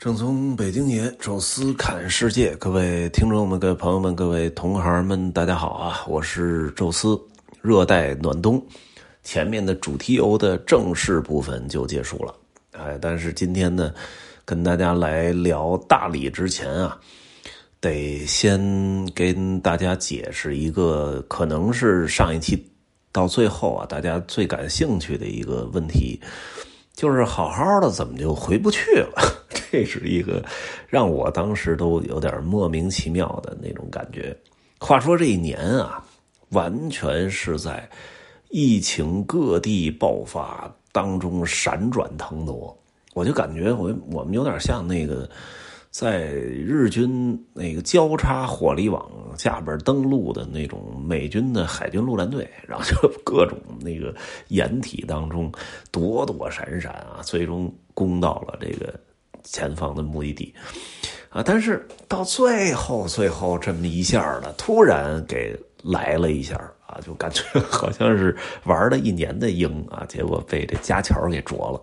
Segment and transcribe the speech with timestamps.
[0.00, 6.02] 正从北京爷，宙斯看世界，各位听众们、各位朋友们、各位同行们，大家好啊！
[6.08, 7.20] 我是宙斯。
[7.60, 8.64] 热带暖冬，
[9.22, 12.34] 前面的主题游的正式部分就结束了，
[12.72, 13.92] 哎，但是今天呢，
[14.46, 16.98] 跟大家来聊大理之前啊，
[17.78, 18.58] 得先
[19.14, 22.66] 跟大家解释一个，可能是上一期
[23.12, 26.18] 到最后啊，大家最感兴趣的一个问题，
[27.00, 29.22] 就是好好的怎么就回不去了？
[29.72, 30.44] 这是一个
[30.86, 34.36] 让我当时都有点莫名其妙的那种感觉。
[34.78, 36.04] 话说这一年啊，
[36.50, 37.88] 完全是在
[38.50, 42.76] 疫情各地爆发当中闪转腾挪，
[43.14, 45.26] 我就感觉我我们有点像那个
[45.90, 54.14] 在日军那个交叉火力网下边登陆的那种美军的海军陆战队，然后就各种那个
[54.48, 55.52] 掩体当中
[55.90, 58.92] 躲躲闪闪啊，最终攻到了这个。
[59.42, 60.54] 前方的目的地，
[61.30, 61.42] 啊！
[61.42, 66.56] 但是到最后，最后这么一下呢，突然给来了一下
[66.86, 71.82] 啊，就感觉好像是玩了一年的鹰啊，结果被这家桥给啄了。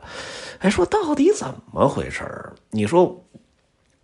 [0.60, 2.24] 哎，说到底怎么回事
[2.70, 3.26] 你说，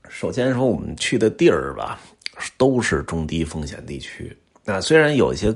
[0.09, 2.00] 首先说我们去的地儿吧，
[2.58, 4.36] 都是中低风险地区。
[4.64, 5.50] 那虽然有一些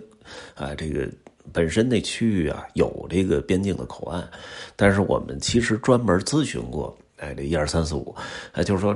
[0.55, 1.07] 啊，这个
[1.53, 4.27] 本身那区域啊有这个边境的口岸，
[4.75, 6.97] 但是我们其实专门咨询过。
[7.17, 8.15] 哎，这一二三四五，
[8.51, 8.95] 哎，就是说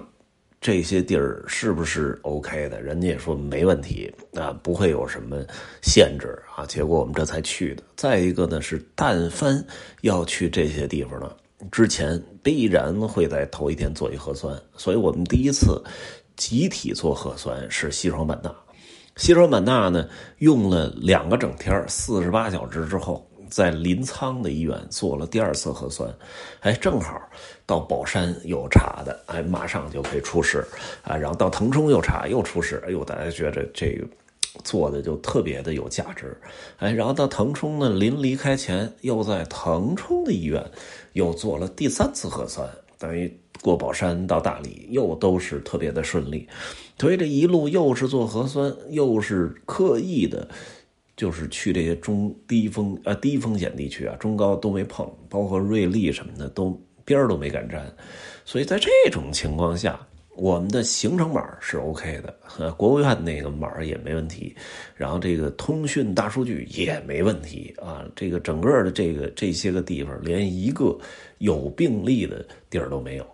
[0.59, 2.79] 这些地儿是不是 OK 的？
[2.79, 5.43] 人家也说没问题，啊，不会有什么
[5.81, 6.63] 限制啊。
[6.67, 7.81] 结果我们这才去的。
[7.95, 9.65] 再一个呢，是但凡
[10.01, 11.31] 要去这些地方呢，
[11.71, 14.59] 之前必然会在头一天做一核酸。
[14.75, 15.81] 所以我们第一次
[16.35, 18.53] 集体做核酸是西双版纳。
[19.15, 20.07] 西双版纳呢，
[20.39, 23.27] 用了两个整天，四十八小时之后。
[23.51, 26.09] 在临沧的医院做了第二次核酸，
[26.61, 27.21] 哎，正好
[27.65, 30.65] 到宝山有查的，哎，马上就可以出示，
[31.03, 34.07] 啊，然后到腾冲又查又出示，哎呦，大家觉得这个
[34.63, 36.37] 做的就特别的有价值，
[36.77, 40.63] 哎，然后到腾冲呢，临离开前又在腾冲的医院
[41.13, 46.47] 又做了第三次核酸，等于过宝山到大理又都是特别的顺利，
[46.99, 50.47] 所以这一路又是做核酸，又是刻意的。
[51.17, 57.85] 就是去这些中低风呃低风险地区啊，中高都没碰，包括瑞丽什么的都边儿都没敢沾，
[58.43, 59.99] 所以在这种情况下，
[60.35, 64.55] 我们的行程码是 OK 的，国务院那个码也没问题，
[64.95, 70.97] 然后这个通讯大数据也没问题啊，这个整个的这个这些个地方连一个
[71.39, 73.27] 有病例的地儿都没有，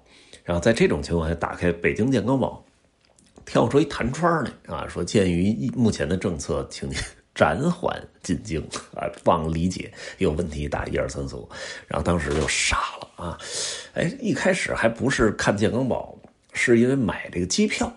[0.43, 2.65] 然后在这种情况下打开北京健康宝，
[3.45, 6.95] 跳出一弹窗来啊，说鉴于目前的政策，请您。
[7.35, 8.59] 暂缓进京
[8.95, 9.93] 啊，望理解。
[10.17, 11.47] 有问题打一二三四五，
[11.85, 13.37] 然后当时就傻了啊！
[13.93, 16.16] 哎，一开始还不是看健康宝，
[16.57, 17.87] 是因为买这个机票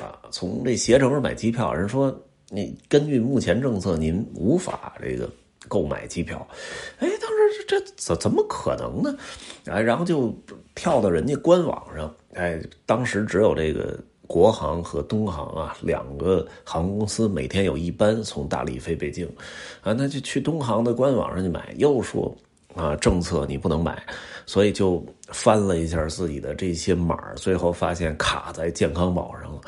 [0.00, 0.18] 啊。
[0.30, 2.12] 从这携程上买机票，人说
[2.48, 5.30] 你根据目前政策，您无法这个
[5.68, 6.44] 购买机票。
[6.98, 9.16] 哎，当时这怎怎么可能呢？
[9.66, 10.34] 哎，然后就
[10.74, 13.96] 跳到人家官网上，哎，当时只有这个。
[14.28, 19.24] 国航和东航啊，两个航空公司每天有一班从大理飞北京，
[19.82, 21.72] 啊，那就去东航的官网上去买。
[21.78, 22.36] 又说
[22.76, 24.00] 啊，政策你不能买，
[24.44, 29.60] 所以就翻了一下自己的这些码，最后发现卡在健康宝上了。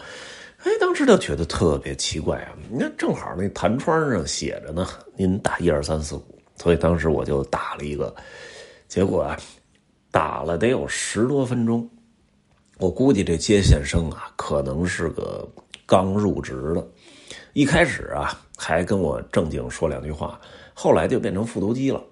[0.64, 4.86] 哎，当时就觉得特别奇怪啊，你看正好那弹窗上写着呢，
[5.16, 8.14] 您打一二三四五，所以当时我就打了一个，
[8.88, 9.38] 结果啊，
[10.10, 11.88] 打了得有十多分钟。
[12.78, 15.48] 我估计这接线生啊，可能是个
[15.86, 16.86] 刚入职的，
[17.52, 20.40] 一开始啊还跟我正经说两句话，
[20.74, 22.02] 后来就变成复读机了。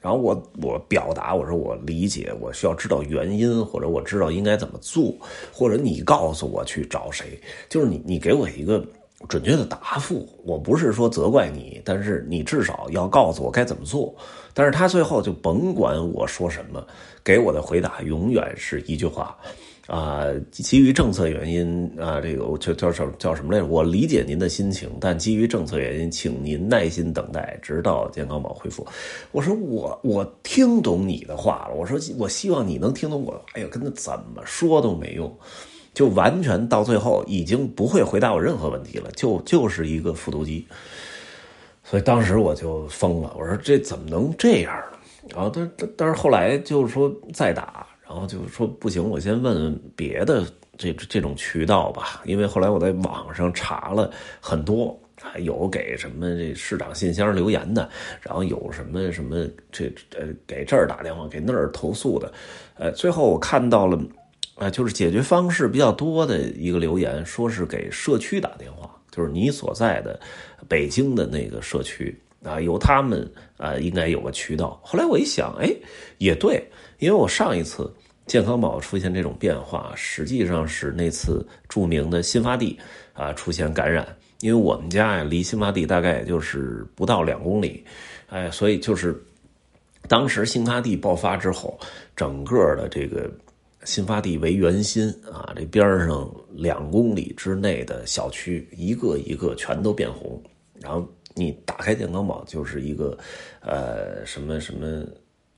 [0.00, 5.14] 然后我我表达我说我理解，我需要知道原因，或者我知道应该怎么做，
[5.52, 8.84] 或者你告诉我去找谁，就是你你给我一个
[9.28, 10.28] 准确的答复。
[10.44, 14.14] 我不是说责怪你，但是你至少要告诉我该怎么做。
[14.54, 16.84] 但是他最后就甭管我说什么，
[17.24, 19.36] 给我的回答永远是一句话。
[19.88, 23.64] 啊，基于政策原因啊，这个叫叫什叫什么来着？
[23.64, 28.86] 我理解您的心情，但基于政策原因，请您耐心等待，直到健康宝恢复。
[29.32, 33.42] 我说我我听懂你的话了，我说我希望你能听懂我。
[33.54, 35.34] 哎呀，跟他怎么说都没用，
[35.94, 40.66] 就完全到最后已经不会回答我任何问题了，就就是一个复读机。
[41.82, 44.98] 所以当时我就疯了，我说这怎么能这样呢？
[45.30, 47.86] 然后但但但是后来就是说再打。
[48.08, 50.42] 然后就说不行，我先问问别的
[50.78, 54.10] 这这种渠道吧，因为后来我在网上查了
[54.40, 54.98] 很多，
[55.40, 57.86] 有给什么这市长信箱留言的，
[58.22, 62.32] 然后有什么什么这呃给这儿打电话，给那儿投诉的，
[62.78, 64.00] 呃，最后我看到了
[64.54, 70.18] 啊，就是解决方式比较多的一个留言，说是给社区打电话，就是你所在的
[70.66, 72.18] 北京的那个社区。
[72.44, 73.28] 啊，由他们
[73.58, 74.80] 啊应该有个渠道。
[74.82, 75.70] 后来我一想，哎，
[76.16, 76.66] 也对，
[76.98, 77.92] 因为我上一次
[78.26, 82.78] 健康宝出现这种变化，实际上是那次著名的新发地
[83.12, 84.08] 啊出现感染，
[84.40, 87.84] 因为我们家呀离新发地大概也就是不到两公里，
[88.30, 89.22] 哎，所以就是
[90.08, 91.78] 当时新发地爆发之后，
[92.16, 93.30] 整个的这个。
[93.84, 100.42] 新发地为圆心啊，这边上两公里之内的小区，一个一个全都变红。
[100.78, 101.08] 然后
[101.38, 103.16] 你打开健康宝，就是一个，
[103.60, 105.06] 呃，什么什么，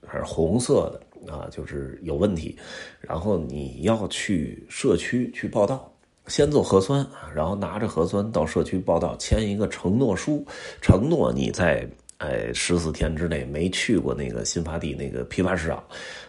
[0.06, 0.90] 还是红色
[1.24, 2.54] 的啊，就是有问题。
[3.00, 5.90] 然后你要去社区去报道，
[6.26, 10.46] 先做核酸，然后拿着核酸到社区报道，签一个承诺书，
[10.82, 11.88] 承诺你在
[12.18, 15.82] 哎十四天之内没去过那个新发地那个批发市场，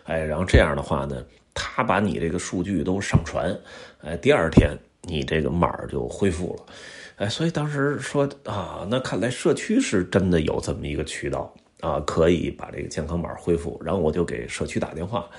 [0.06, 1.24] 哎，然后这样的话呢。
[1.54, 3.54] 他把你这个数据都上传，
[4.02, 6.74] 哎，第二天你这个码就恢复了，
[7.22, 13.80] 哎，所以当时说啊，那看来社区是真的有这么一个渠道啊，可以把这个健康码恢复。
[13.86, 15.30] 然后我就给社区打电话，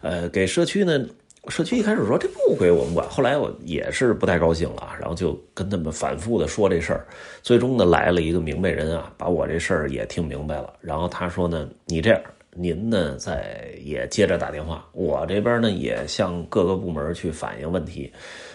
[0.00, 1.04] 呃，给社区呢，
[1.48, 7.04] 社区一开始说这不归我们管，后来我也是不太高兴了，然后就跟他们反复的说这事儿，
[7.42, 12.20] 最终呢来了一个明白人啊，把我这事儿也听明白了，然后他说呢，你这样。
[12.56, 18.12] 您呢，在也接着打电话，我这边呢也向各个部门去反映问题，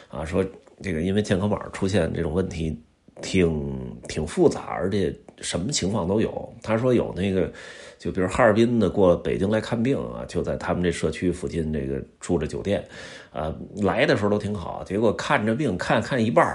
[0.08, 0.42] 啊，说
[0.82, 2.78] 这个因为健康码出现这种问题，
[3.22, 6.54] 挺挺复杂，而且什么情况都有。
[6.64, 7.52] 他说有那个，
[7.98, 12.84] 就比如哈尔滨的过北京来看病啊，就在他们这社区附近这个住着酒店，
[13.32, 16.46] 啊，来的时候都挺好，结果看着病看看一半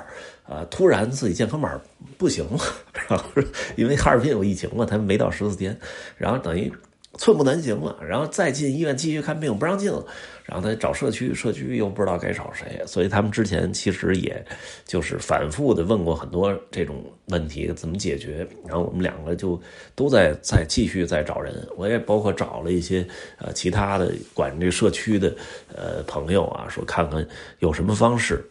[0.45, 1.79] 啊，突然自己健康码
[2.17, 2.59] 不行了，
[3.09, 3.25] 然后
[3.77, 5.79] 因为哈尔滨有疫情嘛，他没到十四天，
[6.17, 6.73] 然后等于。
[7.19, 10.05] 寸步难行了，然后再进医院继续看病不让进了，
[10.45, 14.45] 然后他找社区，社区又不知道该找谁，所以他们之前其实也
[14.85, 19.61] 就是反复的问过很多这种问题怎么解决，然后我们两个就
[19.95, 23.07] 都在在继续在找人，我也包括找了一些
[23.39, 25.35] 呃其他的管这社区的
[25.75, 27.27] 呃朋友啊，说看看
[27.61, 28.45] 有什么方式。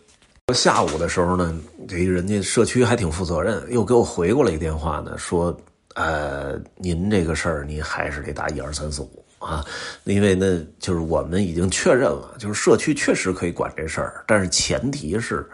[0.54, 5.56] 下午的时候呢，这人家社区还挺负责任，又给我回过来一个电话呢，说。
[5.95, 9.66] 呃，您这个事儿，您还是得打一二三四五啊，
[10.04, 15.50] 因为呢，就是我们已经确认了，就是社区确实可以管这事儿，但是前提是。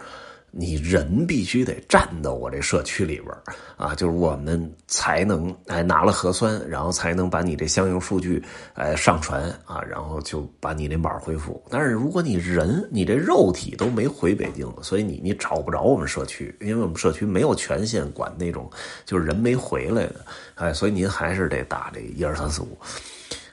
[0.52, 3.32] 你人必须得站到我这社区里边
[3.78, 8.44] 啊，就是我们才能哎拿了核酸，然后才能把你这相应数据
[8.74, 11.64] 哎上传啊，然后就把你那码恢复。
[11.70, 18.70] 但是如果你人你这肉体都没回北京，所以你你找不着我们社区，因为我们社区没有权限管那种
[19.06, 20.26] 就是人没回来的，
[20.56, 22.78] 哎，所以您还是得打这一二三四五。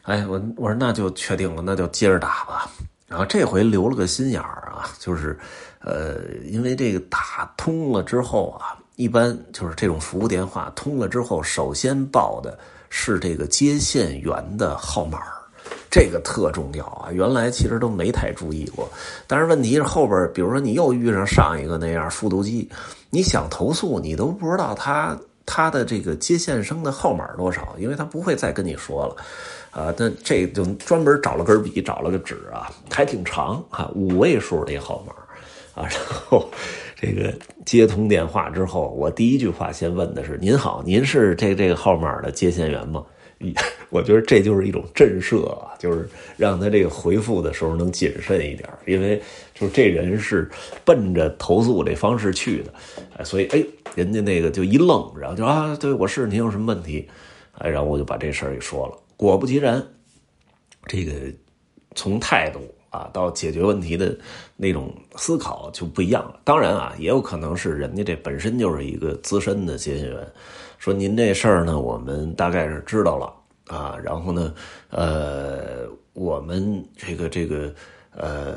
[0.02, 2.70] 哎，我我说那就确定了，那就接着打吧。
[3.08, 5.38] 然后这回留了个心眼儿啊，就是，
[5.86, 12.58] 呃，因为这个打通了之后啊，一般就是这种服务电话通了之后，首先报的
[12.90, 15.20] 是这个接线员的号码
[15.88, 17.08] 这个特重要啊。
[17.12, 18.90] 原来其实都没太注意过，
[19.28, 22.68] 但是问题是后边，比如说你又遇上上一个那样复读机，
[23.10, 25.16] 你想投诉，你都不知道他
[25.46, 29.16] 他的这个接线生的号码多少，因为他不会再跟你说了。
[29.70, 35.12] 啊，那这就专门找了根笔，找了个纸啊，还挺长啊，五位数的号码
[35.76, 35.86] 啊。
[35.88, 36.50] 然后
[36.96, 37.32] 这个
[37.64, 43.04] 接通电话之后，我第一句话先问的是：“您好，您是这这个号码的接线员吗？”
[43.90, 49.20] 我觉得这就是一种震慑啊，就是让他这个回复的时候能谨慎一点，因为
[49.54, 50.50] 就这人是
[50.86, 52.72] 奔着投诉这方式去的，
[53.18, 53.62] 哎，所以哎，
[53.94, 57.06] 人家那个就一愣，然后就啊，对我是您有什么问题？
[57.58, 58.98] 哎，然后我就把这事儿给说了。
[59.18, 59.86] 果不其然，
[60.86, 61.12] 这个
[61.94, 62.60] 从态度
[62.96, 64.16] 啊到解决问题的
[64.56, 66.40] 那种思考就不一样了。
[66.44, 70.32] 当然啊，也有可能是人家这本身就是一个资深的接线员，
[70.78, 73.32] 说您这事儿呢，我们大概是知道了
[73.66, 73.96] 啊。
[74.02, 74.54] 然后呢，
[74.88, 77.74] 呃，我们这个这个
[78.12, 78.56] 呃，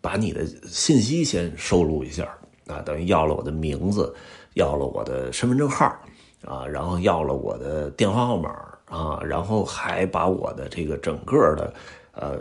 [0.00, 2.24] 把你的信息先收录一下
[2.68, 4.14] 啊，等于要了我的名字，
[4.54, 5.86] 要了我的身份证号
[6.44, 8.54] 啊，然后要了我的电话号码。
[8.88, 11.74] 啊，然后还把我的这个整个的，
[12.12, 12.38] 呃，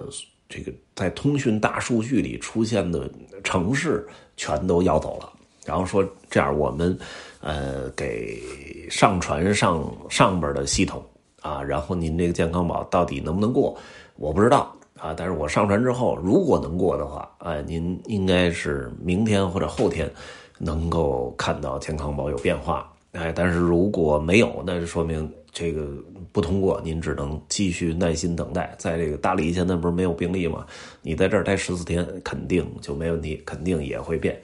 [0.56, 3.10] 这个在通讯大数据里出现的
[3.44, 4.08] 城市
[4.38, 5.30] 全都要走了，
[5.66, 6.98] 然后说这样我们，
[7.42, 8.42] 呃，给
[8.90, 11.04] 上传上上边的系统
[11.42, 13.78] 啊，然后您这个健康宝到底能不能过，
[14.16, 20.10] 我不知道啊，但是我上传之后如果能过的话，哎，您应该是明天或者后天
[20.58, 25.30] 能够看到健康宝有变化，哎，但是如果没有，那就说明。
[25.58, 25.88] 这个
[26.34, 28.76] 不通过，您只能继续耐心等待。
[28.78, 30.66] 在这个大理现在不是没有病例吗？
[31.02, 34.38] 你在这儿待十四天，肯定就没问题，肯定也会变。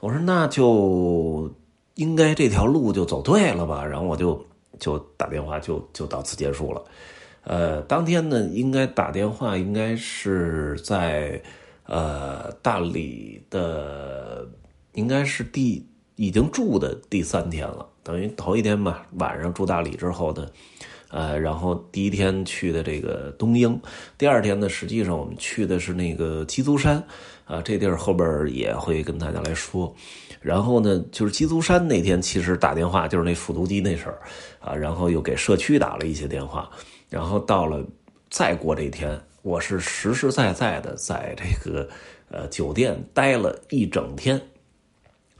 [0.00, 1.48] 我说那就
[1.94, 3.86] 应该这条路就走对了吧？
[3.86, 4.44] 然后我就
[4.80, 6.82] 就打电话，就就到此结束了。
[7.44, 11.40] 呃，当天呢，应该打电话，应该是在
[11.86, 14.48] 呃大理的，
[14.94, 15.86] 应该是第
[16.18, 20.44] 已经住的第三天了，等于头一天吧，晚上住大理之后呢，
[21.10, 23.80] 呃，然后第一天去的这个东英，
[24.18, 27.00] 第二天呢，实际上我们去的是那个鸡足山，
[27.44, 29.94] 啊，这地儿后边也会跟大家来说。
[30.40, 34.18] 然后呢，就是鸡足山那天，其实打电话就是那复读机那事儿，
[34.58, 36.68] 啊，然后又给社区打了一些电话。
[37.08, 37.80] 然后到了
[38.28, 41.88] 再过这天，我是实实在在的在这个
[42.28, 44.40] 呃酒店待了一整天。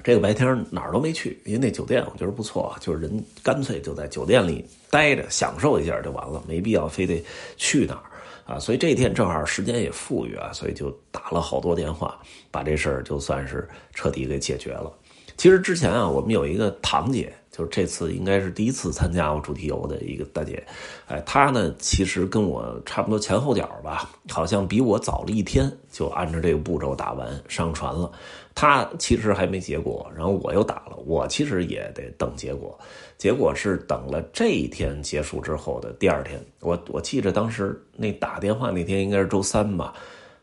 [0.02, 7.22] 这个白天哪儿都没去，因为那酒店我觉得不错，就是人干脆就在酒店里待着，享受一下就完了，没必要非得
[7.56, 8.58] 去哪儿啊。
[8.58, 12.18] 所以这天正好时间也富裕啊，所以就打了好多电话，
[12.50, 14.92] 把这事儿就算是彻底给解决了。
[15.36, 17.32] 其实之前啊，我们有一个堂姐。
[17.58, 20.64] 就是这次应该是第一次参加我主题游的一个大姐，
[21.08, 28.12] 哎，她呢其实跟我差不多前后脚吧，好像比我早了一天就按照这个步骤打完上传了。
[28.54, 32.78] 她其实还没结果，然后我又打了，我其实也得等结果。
[33.16, 39.92] 结果是等了这一天结束之后的第二天，我我记着当时那打电话那天应该是周三吧，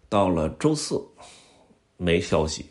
[0.09, 1.01] 到了周四
[1.95, 2.65] 没消息，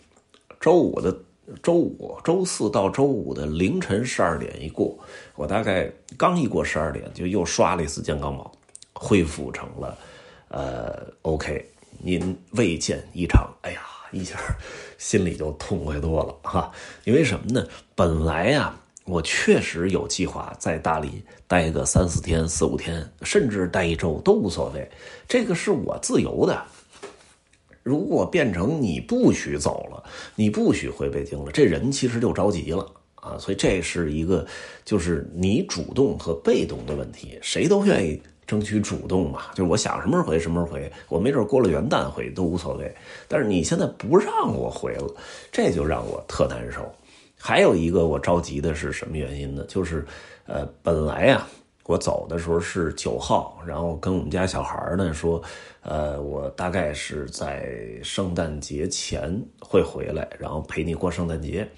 [0.61, 1.17] 周五的。
[1.63, 4.99] 周五、周四到周五的凌晨十二点一过，
[5.37, 8.51] 我大概刚一过十二点，就又刷了一次健康宝，
[8.93, 9.99] 恢复成了
[10.49, 11.65] 呃 OK，
[11.99, 13.49] 您未见异常。
[13.63, 14.39] 哎呀，一下
[14.99, 16.73] 心里就痛快多了哈。
[17.05, 17.67] 因为什么呢？
[17.95, 18.75] 本来呀，
[19.05, 24.91] 我确实有计划在大理待个三四天、四五天，甚至待一周都无所谓，
[25.29, 26.63] 这个是我自由的。
[27.85, 30.03] 如果变成你不许走了，
[30.35, 33.37] 你不许回北京了，这人其实就着急了啊！
[33.39, 34.45] 所以这是一个，
[34.87, 37.39] 就是你主动和被动的问题。
[37.43, 42.91] 谁都愿意争取主动嘛，就是我想什么时候回什么时候回，我没准过了元旦回都无所谓。
[43.29, 45.15] 但是你现在不让我回了，
[45.53, 46.91] 这就让我特难受。
[47.39, 49.63] 还有一个我着急的是什么原因呢？
[49.69, 50.07] 就是，
[50.47, 51.47] 呃，本来呀。
[51.87, 55.43] 我走的时候是九号，然后跟我们家小孩呢说，
[55.83, 57.69] 呃，我大概是在
[58.03, 61.69] 圣诞节前会回来，然后陪你过圣诞节，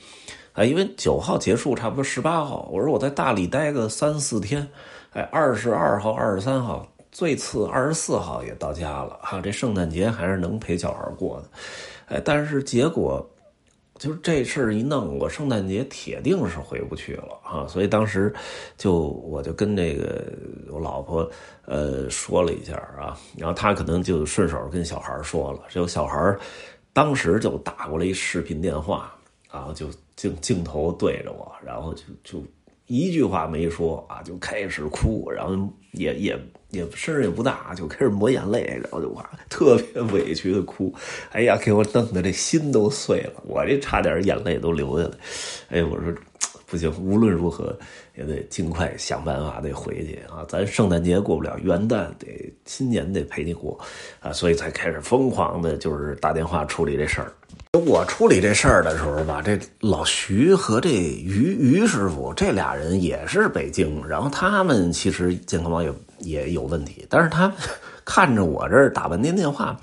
[0.53, 4.69] 啊，因为九号结束，差不多十八号，我说我在大理待个三四天，
[5.13, 11.49] 哎，二十二号、二十三号，最次二十四号也到家了，哈，这圣诞节还是能陪小孩过的，
[12.15, 13.29] 哎，但是结果。
[13.99, 17.67] 就是这事儿一弄，我圣诞节铁定是回不去了啊！
[17.67, 18.33] 所以当时
[18.77, 20.25] 就我就跟这个
[20.71, 21.29] 我老婆
[21.65, 26.37] 呃说了一下啊，然后她可能就顺手跟小孩说了，这个小孩
[26.93, 29.15] 当时就打过来一视频电话，
[29.51, 32.45] 然后就镜镜头对着我，然后就就
[32.87, 35.57] 一句话没说啊，就开始哭，然后
[35.93, 36.39] 也也。
[36.71, 40.93] 也声儿也不大，就开始抹眼泪，然后就哇，特别委屈的哭，
[41.31, 45.15] 哎呀，给我弄得这心都碎了，我这差点眼泪都流下来。
[45.69, 46.13] 哎，我说
[46.67, 47.79] 不行，无论如何
[48.17, 50.45] 也得尽快想办法得回去啊！
[50.49, 53.79] 咱圣诞节过不了，元旦得新年得陪你过
[54.19, 57.33] 啊，所以才开始疯狂的，就是打电话处理这事儿。
[57.77, 67.57] 我处理这事儿的时候吧，这老徐和这于于师傅这俩人也是北京，然后他们其实健康宝也也有问题，但是他们
[68.05, 69.79] 看着我这儿打半天电话，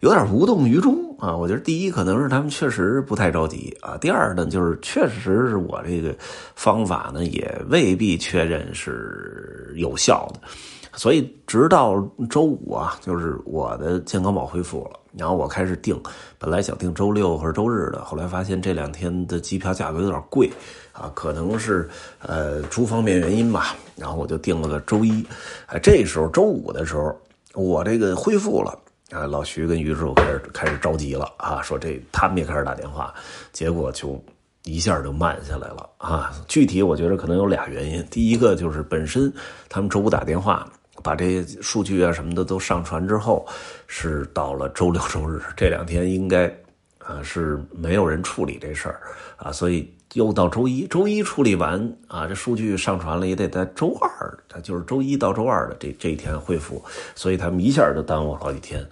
[0.00, 1.36] 有点无动于衷啊。
[1.36, 6.14] 我觉得第一可能是他们确实不太着急啊，第二呢就是确实是我这个
[6.54, 10.40] 方法呢也未必确认是有效的。
[10.92, 11.94] 所以直到
[12.28, 16.00] 周五啊，就是我的健康宝恢复了，然后我开始订，
[16.38, 20.48] 本来想订周六或者周日的，后来发现这两天的机票价格有点贵，
[20.92, 21.88] 啊，可能是
[22.20, 25.26] 呃诸方面原因吧，然后我就订了个周一，
[25.66, 27.12] 哎，这时候周五的时候，
[27.54, 28.78] 我这个恢复了，
[29.10, 33.12] 啊，老徐跟于师傅开始开始着急了啊，说这他们也开始打电话，
[33.52, 34.22] 结果就
[34.64, 39.32] 一下就慢下来了啊，具体我觉得可能有俩原因，第一个就是本身
[39.68, 40.64] 他们周五打电话。
[41.02, 43.46] 把这些数据啊什么的都上传之后，
[43.86, 46.46] 是到了周六周日这两天应该，
[46.98, 49.00] 啊是没有人处理这事儿
[49.36, 56.82] 啊，所以又到周一，周一处理完啊，这数据上传了也得在周二，它就是周一到周二的这这一天恢复，
[57.14, 58.84] 所以他们一下就耽误好几天，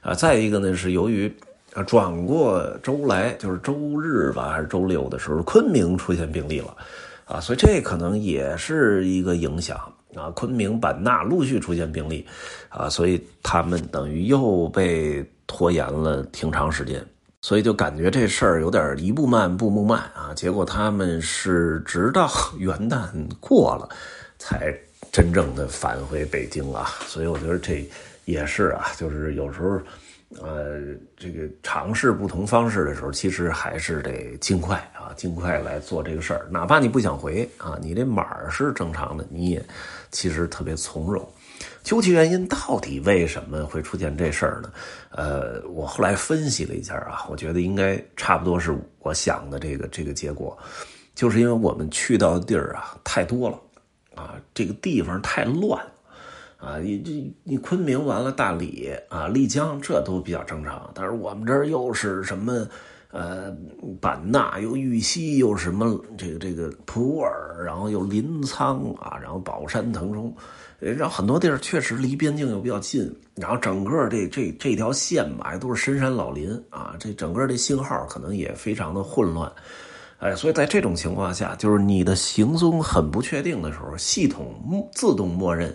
[0.00, 1.34] 啊，再一个呢是由于
[1.74, 6.76] 啊转过周来就是周日吧还是周六的时候，昆明出现病例了，
[7.24, 9.80] 啊，所以这可能也是一个影响。
[10.16, 12.26] 啊，昆明、版纳陆续出现病例，
[12.68, 17.04] 啊，所以他们等于又被拖延了挺长时间，
[17.42, 20.32] 所以就感觉这事儿有点一步慢步步慢啊。
[20.34, 23.06] 结果他们是直到 元旦
[23.38, 23.88] 过了，
[24.38, 24.74] 才
[25.12, 26.88] 真正的返回北京啊。
[27.06, 27.86] 所以我觉得这
[28.24, 29.78] 也是啊，就是有时候。
[30.42, 30.80] 呃，
[31.16, 36.48] 这个尝试不同方式的时候，其实还是得尽快啊，尽快来做这个事儿。
[36.50, 39.64] 哪怕你不想回啊，你这码是正常的，你也
[40.16, 41.22] 其实特别从容。
[41.82, 44.72] 究其原因，到底为什么会出现这事儿呢？
[45.10, 50.56] 呃，我后来分析了一下啊，我觉得应该差不多是我想的这个这个结果，
[51.14, 53.60] 就是因为我们去到的地儿啊太多了
[54.14, 55.84] 啊，这个地方太乱。
[56.56, 62.66] 啊，你这你昆明完了，大理啊，丽江这都比较正常，但是我们这儿又是什么，
[63.16, 63.50] 呃，
[63.98, 67.30] 版纳又玉溪又什么这个这个普洱，
[67.64, 70.36] 然后又临沧啊，然后宝山腾冲，
[70.78, 79.50] 然后很多地儿确实离边境又比较近，然后整个这这这条线吧，都是深山老林啊，这整个这信号可能也非常的混乱，
[80.18, 85.74] 哎，所以在这种情况下，就是你的行踪很不确定的时候，系统自动默认。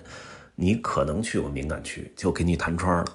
[0.53, 3.05] 你可能去过敏感区，就给你弹窗了。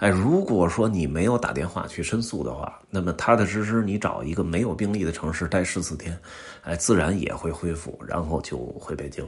[0.00, 6.18] 哎，如果说你没有打电话去申诉的话，那么踏踏实实你找一个没有病例的城市待十四天，
[6.62, 9.24] 哎，自然也会恢复，然后就回北京。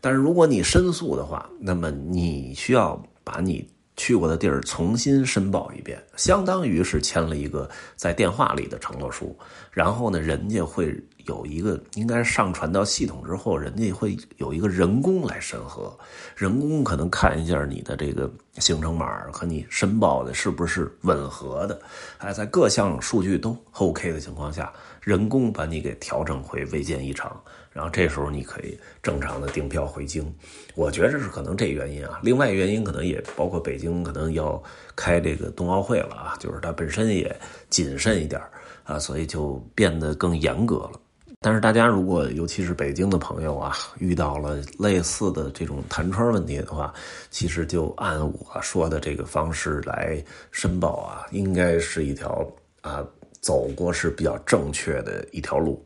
[0.00, 3.66] 但是如果你申诉的话，那么你需要把你。
[4.00, 9.36] 去过的地儿重新申报一遍，相当于是签了一个在电话里的承诺书。
[9.72, 10.96] 然后呢，人家会
[11.28, 15.96] 有一个，应该上传到系统之后，人家会有一个人工来审核。
[16.34, 21.80] 人工可能看一下你的这个行程码和你申报的是不是吻合的。
[22.16, 27.38] 哎，在各项数据都 OK 的情况下，人工把你给调整回未见异常。
[27.70, 30.34] 然后这时候你可以正常的订票回京，
[30.74, 32.18] 我觉着是可能这原因啊。
[32.22, 34.60] 另外原因可能也包括北京可能要
[34.96, 38.40] 开这个冬奥会了啊，就是它本身也谨慎一点
[38.82, 41.00] 啊，所以就变得更严格了。
[41.40, 46.92] 但是大家如果尤其是北京的朋友啊，遇到了类似的这种弹窗问题的话，
[47.30, 50.20] 其实就按我说的这个方式来
[50.50, 52.44] 申报啊，应该是一条
[52.80, 53.06] 啊
[53.40, 55.80] 走过是比较正确的一条路。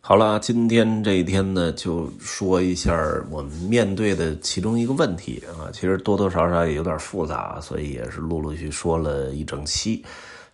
[0.00, 2.96] 好了，今天这一天呢，就说一下
[3.28, 10.02] 我们面对的其中一个问题啊，其实多多少少也有点复杂，所以也是陆陆续说了一整期。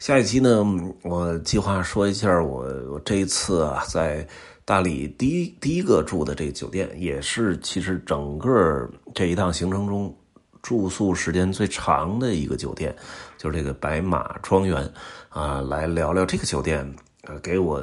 [0.03, 0.67] 下一期呢，
[1.03, 4.27] 我计划说一下我我这一次啊，在
[4.65, 10.13] 大理第一第一个住的这个酒店，也是其实整个这一趟行程中
[10.61, 12.93] 住宿时间最长的一个酒店，
[13.39, 14.93] 就是这个白马庄园
[15.29, 16.85] 啊，来聊聊这个酒店
[17.29, 17.81] 呃给我。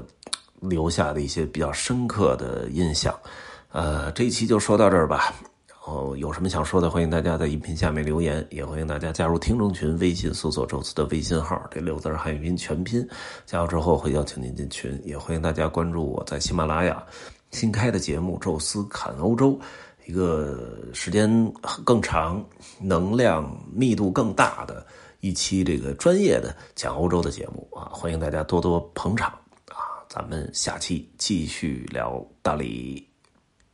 [0.63, 3.17] 留下的一些比较深刻的印象，
[3.71, 5.33] 呃，这一期就说到这儿吧。
[5.85, 13.07] 哦，有什么想说的，欢迎大家在音频下面留言，也欢迎大家加入听众群，微信搜索“宙斯”的微信号，这六字汉语拼音全拼，
[13.45, 15.01] 加入之后会邀请您进群。
[15.05, 17.01] 也欢迎大家关注我在喜马拉雅
[17.51, 19.53] 新开的节目《宙斯侃欧洲》，
[20.05, 21.51] 一个时间
[21.83, 22.45] 更长、
[22.79, 24.85] 能量密度更大的
[25.21, 29.29] 一期这个专业的讲欧洲的节目啊，欢迎大家多多捧场
[29.69, 30.03] 啊。
[30.07, 33.08] 咱们下期继续聊大理。